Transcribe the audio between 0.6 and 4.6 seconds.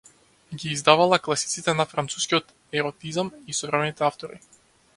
Ги издавала класиците на францускиот еротизам и современите автори.